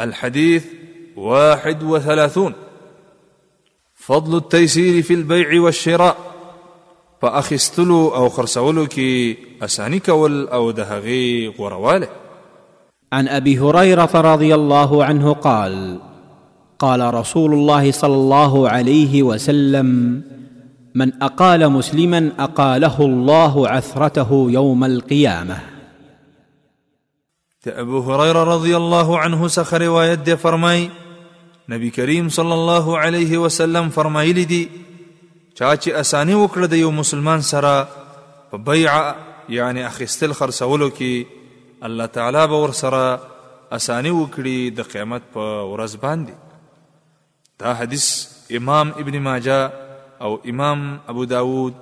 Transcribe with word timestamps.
الحديث 0.00 0.64
واحد 1.16 1.82
وثلاثون 1.82 2.52
فضل 3.94 4.36
التيسير 4.36 5.02
في 5.02 5.14
البيع 5.14 5.60
والشراء 5.60 6.16
فأخستلو 7.22 8.08
او 8.08 8.28
خرسولك 8.28 8.88
کې 8.92 9.36
اساني 9.62 10.00
او 10.08 10.70
دهغي 10.70 11.52
هغې 11.58 12.06
عن 13.12 13.28
ابي 13.28 13.58
هريره 13.60 14.10
رضي 14.14 14.54
الله 14.54 15.04
عنه 15.04 15.32
قال 15.32 15.98
قال 16.78 17.14
رسول 17.14 17.52
الله 17.52 17.92
صلى 17.92 18.14
الله 18.14 18.68
عليه 18.68 19.22
وسلم 19.22 20.22
من 20.94 21.22
اقال 21.22 21.68
مسلما 21.72 22.32
اقاله 22.38 23.00
الله 23.04 23.68
عثرته 23.68 24.46
يوم 24.50 24.84
القيامه 24.84 25.58
ته 27.62 27.72
ابو 27.80 28.00
هريره 28.00 28.44
رضی 28.56 28.74
الله 28.76 29.18
عنه 29.18 29.48
څخه 29.48 29.74
روایت 29.76 30.18
دی 30.26 30.36
فرمای 30.36 30.88
نبی 31.68 31.90
کریم 31.96 32.28
صلی 32.28 32.52
الله 32.52 32.98
علیه 33.00 33.38
وسلم 33.38 33.88
فرمایلی 33.96 34.44
دی 34.52 34.64
چا 35.54 35.76
چې 35.76 35.90
اسانی 36.02 36.34
وکړه 36.34 36.66
د 36.72 36.80
یو 36.80 36.90
مسلمان 37.00 37.40
سره 37.40 37.88
په 38.50 38.56
بیع 38.70 38.94
یعنی 39.58 39.82
اخیستل 39.90 40.32
خرڅولو 40.40 40.88
کې 40.96 41.84
الله 41.90 42.06
تعالی 42.18 42.46
به 42.54 42.62
ور 42.66 42.72
سره 42.80 43.20
اسانی 43.80 44.14
وکړي 44.18 44.74
د 44.82 44.88
قیامت 44.96 45.22
په 45.38 45.62
ورځ 45.72 45.96
باندې 45.96 46.32
دا 47.62 47.74
حدیث 47.84 48.08
امام 48.56 48.94
ابن 49.04 49.18
ماجه 49.18 49.72
او 50.26 50.36
امام 50.54 50.90
ابو 51.08 51.24
داود 51.38 51.74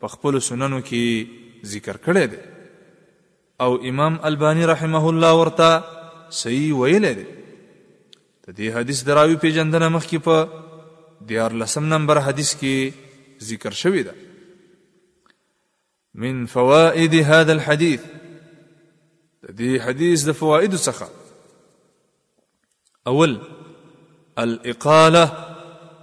په 0.00 0.08
خپل 0.18 0.40
سننو 0.52 0.80
کې 0.92 1.66
ذکر 1.74 1.96
کړی 2.06 2.26
دی 2.36 2.48
او 3.60 3.74
امام 3.88 4.16
البانی 4.28 4.64
رحمه 4.70 5.08
الله 5.10 5.32
ورته 5.34 5.68
صحیح 6.40 6.72
ویل 6.80 7.06
دي 7.14 7.24
د 7.24 7.24
دې 8.58 8.68
حدیث 8.74 8.98
دراوی 9.06 9.36
پیجندنه 9.44 9.86
مخکې 9.94 10.18
په 10.26 10.36
دیار 11.30 11.52
لسم 11.62 11.88
نمبر 11.92 12.20
حدیث 12.26 12.52
کې 12.60 13.40
ذکر 13.48 13.70
شوی 13.80 14.02
ده 14.10 14.14
من 16.24 16.36
فوائد 16.52 17.14
هذا 17.14 17.52
الحديث 17.54 18.00
د 18.28 19.56
دې 19.62 19.72
حدیث 19.86 20.24
د 20.28 20.32
فوائد 20.42 20.76
څخه 20.76 21.06
اول 23.14 23.34
الاقاله 24.44 25.24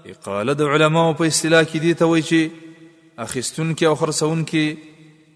اقاله 0.05 0.53
د 0.63 0.73
علماو 0.75 1.13
په 1.23 1.27
اصطلاح 1.27 1.63
کې 1.71 1.77
دي 1.87 1.93
ته 2.03 2.11
وایي 2.11 2.23
چې 2.31 2.41
اخستون 3.27 3.69
کې 3.75 3.83
او 3.91 3.95
خرڅون 4.03 4.43
کې 4.51 4.65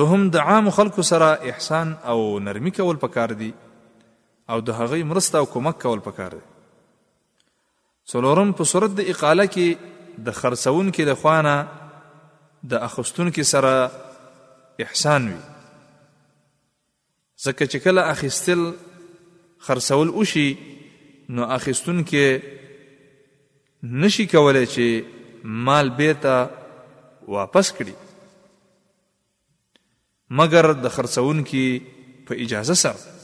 دوهم 0.00 0.28
د 0.38 0.46
عام 0.52 0.70
خلکو 0.78 1.06
سره 1.12 1.32
احسان 1.52 1.92
او 2.12 2.16
نرمي 2.48 2.74
کول 2.80 3.02
پکار 3.08 3.34
دي 3.44 3.50
او 3.56 4.62
د 4.70 4.78
هغې 4.82 5.10
مرسته 5.12 5.42
او 5.44 5.50
کومک 5.58 5.80
کول 5.86 6.04
پکار 6.08 6.38
دي 6.40 6.46
څلورم 8.12 8.54
په 8.60 8.70
صورت 8.74 8.96
د 9.02 9.10
اقاله 9.16 9.50
کې 9.56 10.22
د 10.30 10.38
خرڅون 10.42 10.92
کې 10.96 11.14
د 11.14 11.24
خوانه 11.24 11.56
د 12.74 12.82
اخستون 12.90 13.32
کې 13.38 13.56
سره 13.56 14.84
احسان 14.86 15.28
وي 15.34 15.42
ځکه 17.46 17.64
چې 17.70 17.78
کله 17.84 18.02
اخیستل 18.16 18.60
خرڅول 19.68 20.08
وشي 20.18 20.46
نو 21.36 21.42
اخیستون 21.56 21.98
کې 22.08 22.24
نشي 24.04 24.24
کولای 24.34 24.66
چې 24.74 24.86
مال 25.68 25.86
بیرته 25.98 26.34
واپس 27.38 27.68
کړي 27.76 27.94
مګر 30.42 30.66
د 30.84 30.94
خرڅون 30.98 31.38
کې 31.50 31.64
په 32.30 32.44
اجازه 32.44 32.74
سره 32.84 33.20